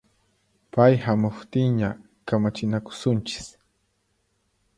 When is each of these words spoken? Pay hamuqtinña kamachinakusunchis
Pay 0.73 0.93
hamuqtinña 1.03 1.89
kamachinakusunchis 2.27 3.45